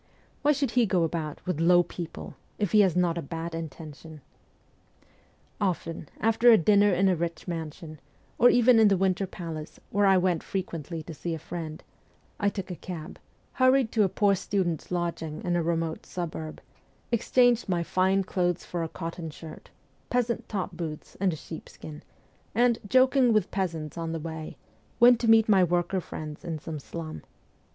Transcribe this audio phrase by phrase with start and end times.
[0.41, 4.21] 'Why should he go about with "low people," if he has not a bad intention?'
[5.61, 7.99] Often, after a dinner in a rich mansion,
[8.39, 11.83] or even in the Winter Palace, where I went frequently to see a friend,
[12.39, 13.19] I took a cab,
[13.53, 16.61] hurried to a poor student's lodging in a remote suburb,
[17.11, 19.69] exchanged my fine clothes for a cotton shirt,
[20.09, 22.01] peasant's top boots, and a sheepskin,
[22.55, 24.57] and, joking with peasants on the way,
[24.99, 27.21] went to meet my worker friends in some slum.